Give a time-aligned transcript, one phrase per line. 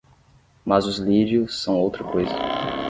[0.65, 2.33] Mas os lírios são outra coisa.